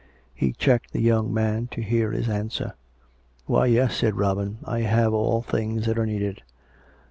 [0.33, 2.73] "He checked the young man, to hear his answer."
[3.45, 6.41] Why, yes," said Robin." I have all things that are needed."